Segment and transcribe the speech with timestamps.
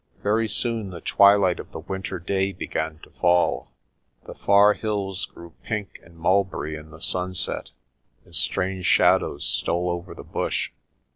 [0.23, 3.69] Very soon the twilight of the winter day began to fall.
[4.25, 7.69] The far hills grew pink and mulberry in the sunset,
[8.25, 10.71] and strange shadows stole over the bush.